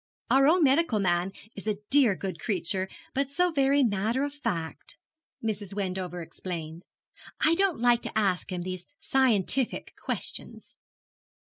[0.31, 4.97] 'Our own medical man is a dear good creature, but so very matter of fact,'
[5.43, 5.75] Mrs.
[5.75, 6.81] Wendover explained;
[7.45, 10.75] 'I don't like to ask him these scientific questions.'